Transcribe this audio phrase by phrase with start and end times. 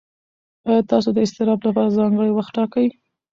[0.67, 2.87] ایا تاسو د اضطراب لپاره ځانګړی وخت ټاکئ؟